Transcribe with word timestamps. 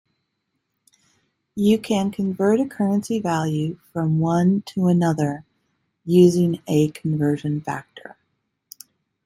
You 1.53 1.77
can 1.77 2.09
convert 2.09 2.59
a 2.59 2.65
currency 2.65 3.19
value 3.19 3.77
from 3.93 4.17
one 4.17 4.63
to 4.73 4.87
another 4.87 5.45
using 6.05 6.59
a 6.65 6.89
conversion 6.89 7.61
factor. 7.61 8.17